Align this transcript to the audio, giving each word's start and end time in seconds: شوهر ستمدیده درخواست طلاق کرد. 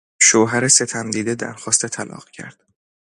شوهر 0.21 0.67
ستمدیده 0.67 1.35
درخواست 1.35 1.85
طلاق 1.87 2.29
کرد. 2.29 2.65